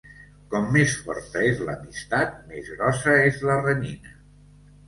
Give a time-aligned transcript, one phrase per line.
[0.53, 4.19] Com més forta és l'amistat, més grossa és la renyina.